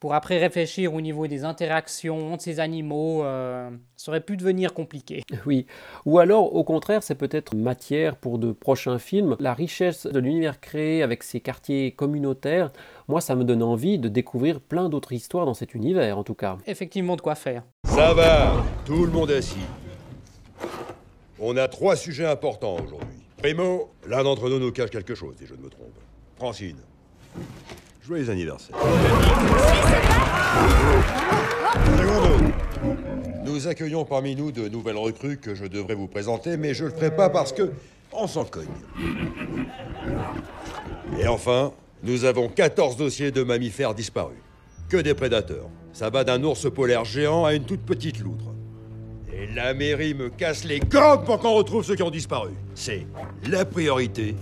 pour 0.00 0.14
après 0.14 0.38
réfléchir 0.38 0.94
au 0.94 1.00
niveau 1.00 1.26
des 1.26 1.44
interactions 1.44 2.32
entre 2.32 2.42
ces 2.42 2.60
animaux, 2.60 3.22
ça 3.22 4.10
aurait 4.10 4.20
pu 4.20 4.36
devenir 4.36 4.74
compliqué. 4.74 5.22
Oui, 5.46 5.66
ou 6.04 6.18
alors 6.18 6.54
au 6.54 6.64
contraire, 6.64 7.02
c'est 7.02 7.14
peut-être 7.14 7.54
matière 7.54 8.16
pour 8.16 8.38
de 8.38 8.52
prochains 8.52 8.98
films. 8.98 9.36
La 9.38 9.54
richesse 9.54 10.06
de 10.06 10.18
l'univers 10.18 10.60
créé 10.60 11.02
avec 11.02 11.22
ses 11.22 11.40
quartiers 11.40 11.92
communautaires 11.92 12.70
moi 13.08 13.20
ça 13.20 13.34
me 13.34 13.42
donne 13.44 13.62
envie 13.62 13.98
de 13.98 14.08
découvrir 14.08 14.60
plein 14.60 14.88
d'autres 14.88 15.12
histoires 15.12 15.46
dans 15.46 15.54
cet 15.54 15.74
univers 15.74 16.18
en 16.18 16.24
tout 16.24 16.34
cas. 16.34 16.58
Effectivement 16.66 17.16
de 17.16 17.22
quoi 17.22 17.34
faire. 17.34 17.62
Ça 17.84 18.14
va, 18.14 18.62
tout 18.84 19.04
le 19.04 19.10
monde 19.10 19.30
est 19.30 19.38
assis. 19.38 19.56
On 21.40 21.56
a 21.56 21.68
trois 21.68 21.96
sujets 21.96 22.26
importants 22.26 22.76
aujourd'hui. 22.76 23.18
Primo, 23.38 23.90
l'un 24.06 24.24
d'entre 24.24 24.48
nous 24.48 24.58
nous 24.58 24.72
cache 24.72 24.90
quelque 24.90 25.14
chose, 25.14 25.34
si 25.38 25.46
je 25.46 25.54
ne 25.54 25.60
me 25.60 25.68
trompe. 25.68 25.94
Francine. 26.36 26.76
Joyeux 28.02 28.28
anniversaire. 28.30 28.76
Secondo, 31.96 32.44
nous 33.44 33.68
accueillons 33.68 34.04
parmi 34.04 34.34
nous 34.34 34.50
de 34.50 34.68
nouvelles 34.68 34.96
recrues 34.96 35.38
que 35.38 35.54
je 35.54 35.66
devrais 35.66 35.94
vous 35.94 36.08
présenter, 36.08 36.56
mais 36.56 36.74
je 36.74 36.84
le 36.84 36.90
ferai 36.90 37.14
pas 37.14 37.30
parce 37.30 37.52
que 37.52 37.70
on 38.12 38.26
s'en 38.26 38.44
cogne. 38.44 38.66
Et 41.20 41.28
enfin, 41.28 41.72
nous 42.02 42.24
avons 42.24 42.48
14 42.48 42.96
dossiers 42.96 43.30
de 43.30 43.42
mammifères 43.42 43.94
disparus. 43.94 44.38
Que 44.88 44.98
des 44.98 45.14
prédateurs. 45.14 45.68
Ça 45.92 46.10
va 46.10 46.24
d'un 46.24 46.42
ours 46.44 46.70
polaire 46.72 47.04
géant 47.04 47.44
à 47.44 47.54
une 47.54 47.64
toute 47.64 47.82
petite 47.82 48.20
loutre. 48.20 48.46
Et 49.32 49.46
la 49.54 49.74
mairie 49.74 50.14
me 50.14 50.30
casse 50.30 50.64
les 50.64 50.80
cordes 50.80 51.24
pour 51.24 51.38
qu'on 51.38 51.54
retrouve 51.54 51.84
ceux 51.84 51.96
qui 51.96 52.02
ont 52.02 52.10
disparu. 52.10 52.50
C'est 52.74 53.06
la 53.48 53.64
priorité 53.64 54.36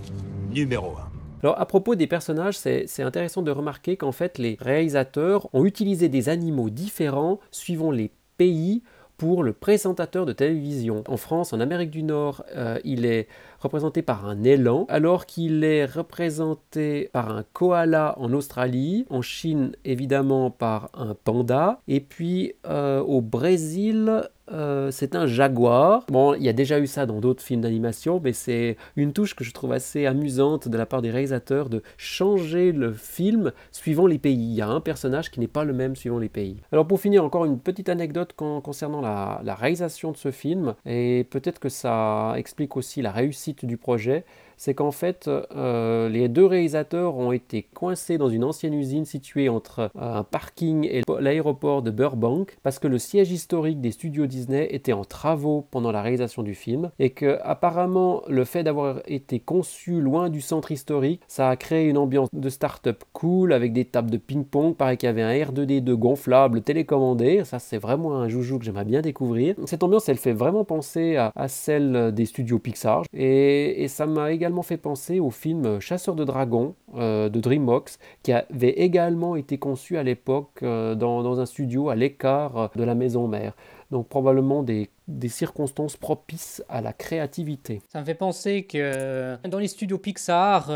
numéro 0.51 0.91
un. 0.91 1.07
Alors 1.43 1.59
à 1.59 1.65
propos 1.65 1.95
des 1.95 2.07
personnages, 2.07 2.57
c'est 2.57 3.01
intéressant 3.01 3.41
de 3.41 3.51
remarquer 3.51 3.97
qu'en 3.97 4.11
fait 4.11 4.37
les 4.37 4.57
réalisateurs 4.59 5.49
ont 5.53 5.65
utilisé 5.65 6.09
des 6.09 6.29
animaux 6.29 6.69
différents 6.69 7.39
suivant 7.51 7.91
les 7.91 8.11
pays 8.37 8.83
pour 9.17 9.43
le 9.43 9.53
présentateur 9.53 10.25
de 10.25 10.33
télévision. 10.33 11.03
En 11.07 11.17
France, 11.17 11.51
en 11.51 11.59
Amérique 11.59 11.89
du 11.89 12.03
Nord, 12.03 12.43
euh, 12.55 12.79
il 12.83 13.05
est 13.05 13.27
représenté 13.59 14.03
par 14.03 14.27
un 14.27 14.43
élan, 14.43 14.85
alors 14.89 15.25
qu'il 15.25 15.63
est 15.63 15.85
représenté 15.85 17.09
par 17.11 17.35
un 17.35 17.43
koala 17.53 18.13
en 18.17 18.31
Australie, 18.33 19.05
en 19.09 19.23
Chine 19.23 19.71
évidemment 19.85 20.51
par 20.51 20.91
un 20.93 21.15
panda, 21.15 21.81
et 21.87 21.99
puis 21.99 22.53
euh, 22.67 23.01
au 23.01 23.21
Brésil 23.21 24.29
euh, 24.51 24.91
c'est 24.91 25.15
un 25.15 25.27
jaguar. 25.27 26.05
Bon, 26.09 26.33
il 26.33 26.43
y 26.43 26.49
a 26.49 26.53
déjà 26.53 26.79
eu 26.79 26.87
ça 26.87 27.05
dans 27.05 27.19
d'autres 27.19 27.43
films 27.43 27.61
d'animation, 27.61 28.19
mais 28.23 28.33
c'est 28.33 28.77
une 28.95 29.13
touche 29.13 29.35
que 29.35 29.43
je 29.43 29.51
trouve 29.51 29.73
assez 29.73 30.05
amusante 30.05 30.67
de 30.67 30.77
la 30.77 30.85
part 30.85 31.01
des 31.01 31.11
réalisateurs 31.11 31.69
de 31.69 31.81
changer 31.97 32.71
le 32.71 32.93
film 32.93 33.51
suivant 33.71 34.07
les 34.07 34.19
pays. 34.19 34.35
Il 34.35 34.55
y 34.55 34.61
a 34.61 34.67
un 34.67 34.81
personnage 34.81 35.31
qui 35.31 35.39
n'est 35.39 35.47
pas 35.47 35.63
le 35.63 35.73
même 35.73 35.95
suivant 35.95 36.19
les 36.19 36.29
pays. 36.29 36.57
Alors 36.71 36.87
pour 36.87 36.99
finir, 36.99 37.23
encore 37.23 37.45
une 37.45 37.59
petite 37.59 37.89
anecdote 37.89 38.33
concernant 38.33 39.01
la, 39.01 39.41
la 39.43 39.55
réalisation 39.55 40.11
de 40.11 40.17
ce 40.17 40.31
film, 40.31 40.75
et 40.85 41.25
peut-être 41.29 41.59
que 41.59 41.69
ça 41.69 42.33
explique 42.37 42.77
aussi 42.77 43.01
la 43.01 43.11
réussite 43.11 43.65
du 43.65 43.77
projet 43.77 44.25
c'est 44.57 44.73
qu'en 44.73 44.91
fait, 44.91 45.29
euh, 45.29 46.09
les 46.09 46.27
deux 46.27 46.45
réalisateurs 46.45 47.15
ont 47.15 47.31
été 47.31 47.63
coincés 47.73 48.17
dans 48.17 48.29
une 48.29 48.43
ancienne 48.43 48.73
usine 48.73 49.05
située 49.05 49.49
entre 49.49 49.79
euh, 49.79 49.89
un 49.95 50.23
parking 50.23 50.85
et 50.85 51.03
l'aéroport 51.19 51.83
de 51.83 51.91
Burbank 51.91 52.57
parce 52.63 52.79
que 52.79 52.87
le 52.87 52.97
siège 52.97 53.31
historique 53.31 53.79
des 53.79 53.91
studios 53.91 54.25
Disney 54.25 54.67
était 54.71 54.93
en 54.93 55.05
travaux 55.05 55.65
pendant 55.71 55.91
la 55.91 56.01
réalisation 56.01 56.43
du 56.43 56.55
film 56.55 56.89
et 56.99 57.11
que 57.11 57.37
apparemment 57.43 58.23
le 58.27 58.43
fait 58.43 58.63
d'avoir 58.63 59.01
été 59.05 59.39
conçu 59.39 60.01
loin 60.01 60.29
du 60.29 60.41
centre 60.41 60.71
historique, 60.71 61.21
ça 61.27 61.49
a 61.49 61.55
créé 61.55 61.87
une 61.87 61.97
ambiance 61.97 62.29
de 62.33 62.49
start-up 62.49 63.03
cool 63.13 63.53
avec 63.53 63.73
des 63.73 63.85
tables 63.85 64.09
de 64.09 64.17
ping-pong, 64.17 64.75
pareil 64.75 64.97
qu'il 64.97 65.07
y 65.07 65.09
avait 65.09 65.21
un 65.21 65.31
R2D2 65.31 65.93
gonflable 65.93 66.61
télécommandé, 66.61 67.43
ça 67.45 67.59
c'est 67.59 67.77
vraiment 67.77 68.15
un 68.15 68.27
joujou 68.27 68.57
que 68.57 68.65
j'aimerais 68.65 68.85
bien 68.85 69.01
découvrir. 69.01 69.55
Cette 69.65 69.83
ambiance 69.83 70.09
elle 70.09 70.17
fait 70.17 70.33
vraiment 70.33 70.63
penser 70.63 71.15
à, 71.15 71.47
celle 71.47 72.11
des 72.13 72.25
studios 72.25 72.59
Pixar 72.59 73.03
et, 73.13 73.83
et 73.83 73.87
ça 73.87 74.07
m'a 74.07 74.31
également 74.31 74.46
fait 74.63 74.77
penser 74.77 75.19
au 75.19 75.29
film 75.29 75.79
Chasseur 75.79 76.15
de 76.15 76.23
dragons 76.23 76.75
euh, 76.95 77.29
de 77.29 77.39
DreamWorks, 77.39 77.97
qui 78.23 78.31
avait 78.31 78.69
également 78.69 79.35
été 79.35 79.57
conçu 79.57 79.97
à 79.97 80.03
l'époque 80.03 80.59
euh, 80.63 80.95
dans, 80.95 81.39
un 81.39 81.45
studio 81.45 81.89
à 81.89 81.95
l'écart 81.95 82.57
euh, 82.57 82.67
de 82.75 82.83
la 82.83 82.95
maison 82.95 83.27
mère. 83.27 83.53
Donc 83.91 84.07
probablement 84.07 84.63
des, 84.63 84.89
circonstances 85.27 85.95
propices 85.95 86.63
à 86.69 86.81
la 86.81 86.91
créativité. 86.93 87.81
Ça 87.87 88.01
me 88.01 88.05
fait 88.05 88.13
penser 88.13 88.63
que 88.63 89.37
dans 89.47 89.59
les 89.59 89.69
studios 89.69 89.97
Pixar, 89.97 90.67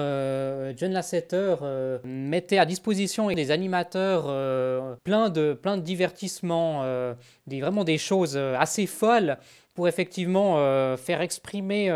John 0.78 0.92
Lasseter 0.92 1.56
mettait 2.06 2.58
à 2.58 2.66
disposition 2.66 3.28
des 3.28 3.52
animateurs 3.52 4.24
plein, 5.04 5.30
de, 5.30 5.52
plein 5.54 5.76
de 5.76 5.82
divertissements, 5.82 6.86
des, 7.48 7.60
vraiment 7.60 7.84
des 7.84 7.98
choses 7.98 8.38
assez 8.38 8.86
folles 8.86 9.38
pour 9.74 9.90
effectivement 9.90 10.56
faire 10.96 11.20
exprimer 11.20 11.90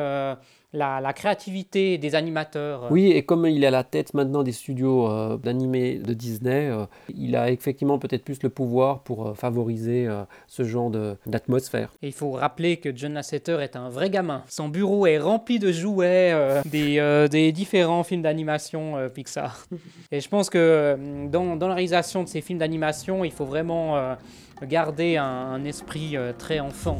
la, 0.76 1.14
créativité 1.14 1.98
des 1.98 2.16
animateurs. 2.16 2.88
Oui, 2.92 3.12
et 3.12 3.24
comme 3.24 3.46
il 3.46 3.64
est 3.64 3.68
à 3.68 3.72
la 3.72 3.84
tête 3.84 4.14
maintenant 4.14 4.44
des 4.44 4.52
studios 4.52 5.10
euh, 5.10 5.38
d'animés 5.38 5.96
de 5.96 6.14
Disney, 6.14 6.70
euh, 6.70 6.86
il 7.16 7.36
a 7.36 7.50
effectivement 7.50 8.00
peut-être 8.00 8.24
plus 8.24 8.42
le 8.44 8.50
pouvoir 8.50 9.02
pour 9.04 9.28
euh, 9.28 9.34
favoriser 9.34 10.08
ce 10.48 10.64
genre 10.64 10.92
d'atmosphère. 11.26 11.92
Et 12.02 12.08
il 12.08 12.14
faut 12.14 12.32
rappeler 12.32 12.78
que 12.78 12.96
John 12.96 13.14
Lasseter 13.14 13.58
est 13.62 13.76
un 13.76 13.90
vrai 13.90 14.10
gamin. 14.10 14.44
Son 14.48 14.70
bureau 14.70 15.08
est 15.08 15.18
rempli 15.18 15.60
de 15.60 15.72
jouets 15.72 16.62
des, 16.66 17.28
des, 17.32 17.52
différents 17.52 18.04
films 18.04 18.22
d'animation 18.22 18.96
Pixar. 19.14 19.66
Et 20.12 20.20
je 20.20 20.30
pense 20.30 20.50
que 20.50 20.98
dans, 21.32 21.56
dans, 21.56 21.68
la 21.68 21.76
réalisation 21.76 22.24
de 22.24 22.28
ces 22.28 22.42
films 22.42 22.60
d'animation, 22.60 23.24
il 23.24 23.32
faut 23.32 23.46
vraiment 23.46 24.16
garder 24.64 25.18
un, 25.18 25.26
un 25.26 25.64
esprit 25.64 26.16
très 26.38 26.60
enfant. 26.60 26.98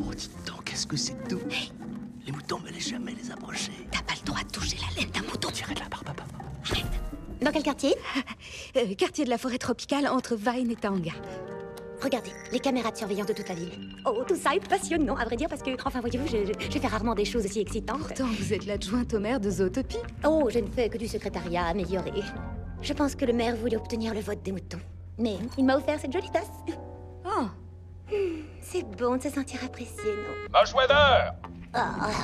Oh, 0.00 0.14
dis 0.16 0.30
donc, 0.46 0.64
qu'est-ce 0.64 0.86
que 0.86 0.96
c'est 0.96 1.28
doux 1.28 1.40
jamais 2.78 3.12
les 3.12 3.30
approcher. 3.30 3.72
T'as 3.90 4.02
pas 4.02 4.14
le 4.18 4.24
droit 4.24 4.40
de 4.42 4.50
toucher 4.50 4.76
la 4.78 5.00
laine 5.00 5.10
d'un 5.10 5.22
mouton. 5.22 5.50
Tirez 5.52 5.74
de 5.74 5.80
la 5.80 5.88
barbe, 5.88 6.04
papa. 6.04 6.24
Arrête. 6.70 6.86
Dans 7.42 7.50
quel 7.52 7.62
quartier? 7.62 7.94
Euh, 8.76 8.94
Quartier 8.94 9.24
de 9.24 9.30
la 9.30 9.38
forêt 9.38 9.58
tropicale 9.58 10.06
entre 10.06 10.36
Vine 10.36 10.70
et 10.70 10.76
Tanga. 10.76 11.12
Regardez, 12.02 12.30
les 12.52 12.60
caméras 12.60 12.92
de 12.92 12.96
surveillance 12.96 13.26
de 13.26 13.32
toute 13.32 13.48
la 13.48 13.54
ville. 13.54 13.72
Oh, 14.04 14.22
tout 14.26 14.36
ça 14.36 14.54
est 14.54 14.66
passionnant, 14.68 15.16
à 15.16 15.24
vrai 15.24 15.36
dire, 15.36 15.48
parce 15.48 15.62
que, 15.62 15.70
enfin, 15.84 16.00
voyez-vous, 16.00 16.28
je, 16.28 16.52
je, 16.70 16.78
fais 16.78 16.86
rarement 16.86 17.14
des 17.14 17.24
choses 17.24 17.44
aussi 17.44 17.60
excitantes. 17.60 17.98
Pourtant, 17.98 18.26
vous 18.26 18.52
êtes 18.52 18.66
l'adjointe 18.66 19.12
au 19.14 19.18
maire 19.18 19.40
de 19.40 19.50
Zootopie. 19.50 19.98
Oh, 20.24 20.48
je 20.50 20.60
ne 20.60 20.68
fais 20.70 20.88
que 20.88 20.98
du 20.98 21.08
secrétariat 21.08 21.64
amélioré. 21.66 22.12
Je 22.82 22.92
pense 22.92 23.14
que 23.16 23.24
le 23.24 23.32
maire 23.32 23.56
voulait 23.56 23.76
obtenir 23.76 24.14
le 24.14 24.20
vote 24.20 24.42
des 24.42 24.52
moutons. 24.52 24.80
Mais 25.18 25.36
il 25.56 25.64
m'a 25.64 25.76
offert 25.76 25.98
cette 25.98 26.12
jolie 26.12 26.30
tasse. 26.30 26.46
Oh 27.24 27.46
C'est 28.60 28.84
bon 28.96 29.16
de 29.16 29.22
se 29.22 29.30
sentir 29.30 29.64
apprécié, 29.64 30.04
non? 30.04 30.48
Oh, 31.74 31.80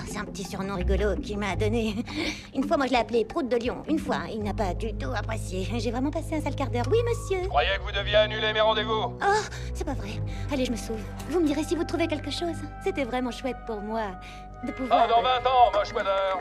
c'est 0.06 0.18
un 0.18 0.24
petit 0.24 0.44
surnom 0.44 0.74
rigolo 0.74 1.16
qu'il 1.16 1.38
m'a 1.38 1.54
donné. 1.54 1.96
Une 2.54 2.66
fois, 2.66 2.76
moi, 2.76 2.86
je 2.86 2.92
l'ai 2.92 2.98
appelé 2.98 3.24
Prout 3.24 3.46
de 3.46 3.56
Lion. 3.56 3.82
Une 3.88 3.98
fois, 3.98 4.22
il 4.32 4.42
n'a 4.42 4.54
pas 4.54 4.72
du 4.74 4.94
tout 4.94 5.10
apprécié. 5.14 5.68
J'ai 5.78 5.90
vraiment 5.90 6.10
passé 6.10 6.36
un 6.36 6.40
sale 6.40 6.56
quart 6.56 6.70
d'heure. 6.70 6.86
Oui, 6.90 6.98
monsieur. 7.06 7.42
Je 7.42 7.48
croyais 7.48 7.76
que 7.76 7.82
vous 7.82 7.92
deviez 7.92 8.16
annuler 8.16 8.52
mes 8.52 8.60
rendez-vous. 8.60 9.12
Oh, 9.20 9.42
c'est 9.74 9.84
pas 9.84 9.94
vrai. 9.94 10.10
Allez, 10.52 10.64
je 10.64 10.72
me 10.72 10.76
sauve. 10.76 11.00
Vous 11.28 11.40
me 11.40 11.46
direz 11.46 11.62
si 11.64 11.76
vous 11.76 11.84
trouvez 11.84 12.06
quelque 12.06 12.30
chose. 12.30 12.56
C'était 12.82 13.04
vraiment 13.04 13.30
chouette 13.30 13.58
pour 13.66 13.80
moi 13.80 14.12
de 14.64 14.72
pouvoir... 14.72 15.04
Ah, 15.04 15.08
dans 15.08 15.22
20 15.22 15.28
ans, 15.46 15.72
moche 15.74 15.92
weather 15.92 16.38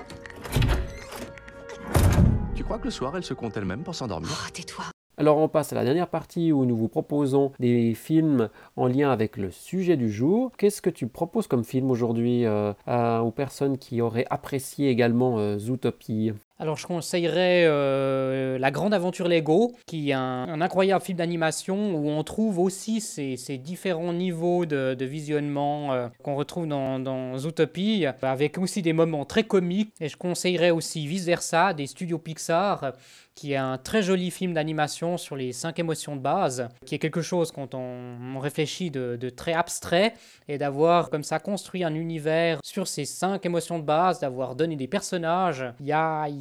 Tu 2.56 2.64
crois 2.64 2.78
que 2.78 2.86
le 2.86 2.92
soir, 2.92 3.14
elle 3.18 3.24
se 3.24 3.34
compte 3.34 3.58
elle-même 3.58 3.84
pour 3.84 3.96
s'endormir? 3.96 4.30
Oh, 4.32 4.50
tais-toi. 4.54 4.86
Alors 5.18 5.38
on 5.38 5.48
passe 5.48 5.72
à 5.72 5.76
la 5.76 5.84
dernière 5.84 6.08
partie 6.08 6.52
où 6.52 6.66
nous 6.66 6.76
vous 6.76 6.88
proposons 6.88 7.52
des 7.60 7.94
films 7.94 8.50
en 8.76 8.88
lien 8.88 9.12
avec 9.12 9.38
le 9.38 9.52
sujet 9.52 9.96
du 9.96 10.12
jour. 10.12 10.52
Qu'est-ce 10.58 10.82
que 10.82 10.90
tu 10.90 11.06
proposes 11.06 11.46
comme 11.46 11.64
film 11.64 11.92
aujourd'hui 11.92 12.46
euh, 12.46 12.74
aux 13.20 13.32
personnes 13.32 13.78
qui 13.78 14.02
auraient 14.02 14.26
apprécié 14.32 14.90
également 14.90 15.38
euh, 15.38 15.60
Zootopie? 15.60 16.34
Alors 16.60 16.78
je 16.78 16.86
conseillerais 16.86 17.66
euh, 17.66 18.58
La 18.58 18.72
Grande 18.72 18.94
Aventure 18.94 19.28
Lego, 19.28 19.74
qui 19.86 20.12
est 20.12 20.14
un, 20.14 20.62
incroyable 20.62 21.04
film 21.04 21.18
d'animation 21.18 21.96
où 21.96 22.10
on 22.10 22.24
trouve 22.24 22.60
aussi 22.60 23.02
ces, 23.02 23.36
différents 23.58 24.14
niveaux 24.14 24.66
de, 24.66 24.96
visionnement 25.04 26.10
qu'on 26.24 26.36
retrouve 26.36 26.68
dans, 26.68 27.00
dans, 27.00 27.38
Zootopie, 27.38 28.06
avec 28.22 28.58
aussi 28.58 28.82
des 28.82 28.94
moments 28.94 29.26
très 29.26 29.44
comiques. 29.44 29.94
Et 30.00 30.08
je 30.08 30.18
conseillerais 30.18 30.72
aussi 30.72 31.06
Vice 31.08 31.26
Versa 31.26 31.74
des 31.74 31.88
studios 31.88 32.20
Pixar, 32.20 32.94
qui 33.36 33.54
est 33.54 33.58
un 33.58 33.78
très 33.78 34.04
joli 34.04 34.32
film 34.32 34.54
d'animation 34.54 35.18
sur 35.18 35.36
les 35.36 35.54
cinq 35.54 35.80
émotions 35.80 36.16
de 36.16 36.22
base, 36.22 36.70
qui 36.86 36.96
est 36.96 37.00
quelque 37.00 37.22
chose 37.22 37.52
quand 37.52 37.74
on, 37.74 38.40
réfléchit 38.40 38.92
de, 38.92 39.30
très 39.30 39.54
abstrait, 39.54 40.14
et 40.48 40.58
d'avoir 40.58 41.10
comme 41.10 41.24
ça 41.24 41.40
construit 41.40 41.84
un 41.84 41.94
univers 41.96 42.60
sur 42.64 42.88
ces 42.88 43.06
cinq 43.06 43.46
émotions 43.46 43.80
de 43.80 43.84
base, 43.84 44.20
d'avoir 44.20 44.56
donné 44.56 44.76
des 44.76 44.88
personnages. 44.88 45.66
Il 45.80 45.86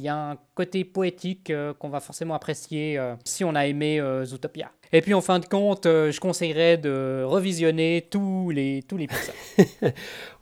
y 0.03 0.09
a 0.09 0.31
un 0.31 0.37
côté 0.55 0.83
poétique 0.83 1.49
euh, 1.49 1.73
qu'on 1.73 1.89
va 1.89 1.99
forcément 1.99 2.33
apprécier 2.33 2.97
euh, 2.97 3.15
si 3.23 3.43
on 3.43 3.55
a 3.55 3.65
aimé 3.65 3.99
euh, 3.99 4.25
Zootopia. 4.25 4.71
Et 4.91 5.01
puis 5.01 5.13
en 5.13 5.21
fin 5.21 5.39
de 5.39 5.45
compte, 5.45 5.85
je 5.85 6.19
conseillerais 6.19 6.77
de 6.77 7.23
revisionner 7.25 8.07
tous 8.11 8.51
les, 8.51 8.83
tous 8.87 8.97
les 8.97 9.07
Pixar. 9.07 9.33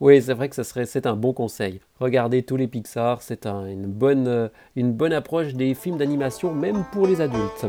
oui, 0.01 0.21
c'est 0.21 0.33
vrai 0.33 0.49
que 0.49 0.61
serait, 0.61 0.85
c'est 0.85 1.05
un 1.05 1.15
bon 1.15 1.31
conseil. 1.31 1.79
Regardez 2.01 2.43
tous 2.43 2.57
les 2.57 2.67
Pixar, 2.67 3.21
c'est 3.21 3.45
une, 3.45 3.85
bonne, 3.85 4.49
une 4.75 4.91
bonne 4.91 5.13
approche 5.13 5.53
des 5.53 5.73
films 5.73 5.97
d'animation, 5.97 6.53
même 6.53 6.83
pour 6.91 7.07
les 7.07 7.21
adultes. 7.21 7.65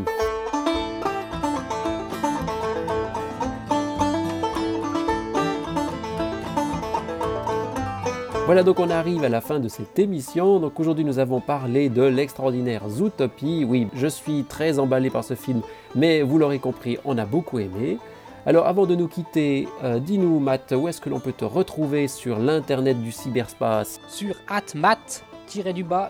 Voilà 8.53 8.65
donc 8.65 8.81
on 8.81 8.91
arrive 8.91 9.25
à 9.25 9.31
la 9.31 9.41
fin 9.41 9.61
de 9.61 9.69
cette 9.69 9.99
émission. 9.99 10.61
Donc 10.61 10.79
aujourd'hui 10.79 11.07
nous 11.07 11.19
avons 11.19 11.41
parlé 11.41 11.89
de 11.89 12.03
l'extraordinaire 12.03 12.87
Zootopie. 12.87 13.65
Oui, 13.67 13.89
je 13.95 14.07
suis 14.07 14.45
très 14.45 14.79
emballé 14.79 15.09
par 15.09 15.25
ce 15.25 15.33
film, 15.33 15.63
mais 15.95 16.21
vous 16.21 16.37
l'aurez 16.37 16.59
compris, 16.59 16.99
on 17.07 17.17
a 17.17 17.25
beaucoup 17.25 17.61
aimé. 17.61 17.97
Alors 18.45 18.67
avant 18.67 18.85
de 18.85 18.95
nous 18.95 19.09
quitter, 19.09 19.69
euh, 19.85 19.99
dis-nous 20.01 20.39
Matt, 20.39 20.75
où 20.77 20.87
est-ce 20.87 21.01
que 21.01 21.09
l'on 21.09 21.19
peut 21.19 21.33
te 21.33 21.47
retrouver 21.47 22.09
sur 22.09 22.39
l'internet 22.39 23.03
du 23.03 23.11
cyberspace? 23.11 24.03
Sur 24.07 24.35
atmat 24.49 25.25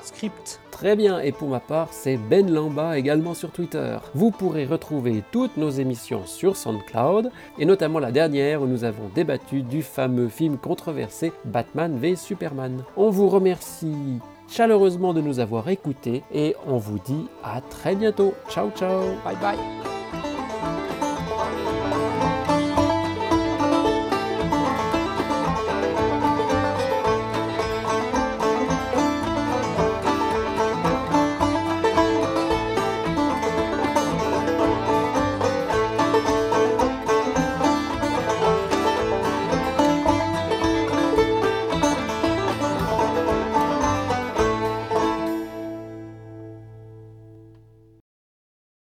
script. 0.02 0.61
Très 0.70 0.96
bien, 0.96 1.20
et 1.20 1.32
pour 1.32 1.49
ma 1.49 1.61
part, 1.61 1.88
c'est 1.90 2.16
Ben 2.16 2.52
Lamba 2.52 2.99
également 2.99 3.34
sur 3.34 3.50
Twitter. 3.50 3.96
Vous 4.14 4.30
pourrez 4.30 4.64
retrouver 4.64 5.22
toutes 5.32 5.56
nos 5.56 5.70
émissions 5.70 6.26
sur 6.26 6.56
SoundCloud, 6.56 7.30
et 7.58 7.64
notamment 7.64 7.99
la 7.99 8.12
dernière 8.12 8.62
où 8.62 8.66
nous 8.66 8.84
avons 8.84 9.08
débattu 9.14 9.62
du 9.62 9.82
fameux 9.82 10.28
film 10.28 10.58
controversé 10.58 11.32
Batman 11.44 11.96
v 11.99 12.16
Superman. 12.16 12.84
On 12.96 13.11
vous 13.11 13.28
remercie 13.28 14.20
chaleureusement 14.49 15.14
de 15.14 15.20
nous 15.20 15.40
avoir 15.40 15.68
écoutés 15.68 16.22
et 16.32 16.54
on 16.66 16.76
vous 16.76 16.99
dit 16.99 17.26
à 17.42 17.61
très 17.61 17.94
bientôt. 17.94 18.34
Ciao 18.49 18.70
ciao. 18.70 19.00
Bye 19.25 19.37
bye. 19.40 20.01